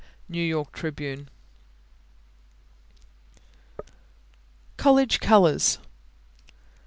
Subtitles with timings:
[0.27, 1.29] New York Tribune.
[4.77, 5.77] COLLEGE COLORS.